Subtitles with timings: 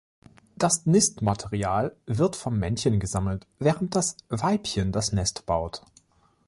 [0.55, 5.83] Das Nistmaterial wird vom Männchen gesammelt, während das Weibchen das Nest baut.